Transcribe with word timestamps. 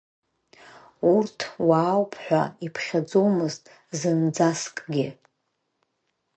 Урҭ 1.13 1.39
уаауп 1.67 2.13
ҳәа 2.23 2.41
иԥхьаӡомызт 2.65 3.63
зынӡаскгьы. 3.99 5.07